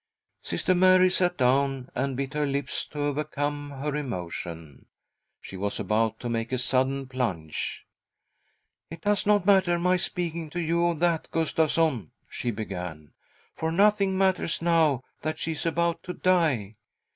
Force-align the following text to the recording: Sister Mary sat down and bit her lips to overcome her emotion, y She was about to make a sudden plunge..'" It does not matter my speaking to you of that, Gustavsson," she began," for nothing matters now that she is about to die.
Sister 0.41 0.73
Mary 0.73 1.11
sat 1.11 1.37
down 1.37 1.89
and 1.93 2.17
bit 2.17 2.33
her 2.33 2.47
lips 2.47 2.87
to 2.87 2.99
overcome 3.03 3.69
her 3.69 3.95
emotion, 3.95 4.79
y 4.79 4.87
She 5.41 5.55
was 5.57 5.79
about 5.79 6.19
to 6.21 6.27
make 6.27 6.51
a 6.51 6.57
sudden 6.57 7.05
plunge..'" 7.05 7.85
It 8.89 9.01
does 9.03 9.27
not 9.27 9.45
matter 9.45 9.77
my 9.77 9.97
speaking 9.97 10.49
to 10.49 10.59
you 10.59 10.87
of 10.87 10.97
that, 11.01 11.29
Gustavsson," 11.29 12.09
she 12.27 12.49
began," 12.49 13.11
for 13.59 13.71
nothing 13.71 14.17
matters 14.17 14.59
now 14.59 15.03
that 15.21 15.37
she 15.37 15.51
is 15.51 15.67
about 15.67 16.01
to 16.01 16.13
die. 16.13 16.73